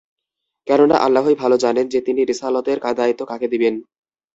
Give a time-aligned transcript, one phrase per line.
[0.67, 3.75] কেননা আল্লাহই ভাল জানেন যে, তিনি রিসালতের দায়িত্ব কাকে দিবেন।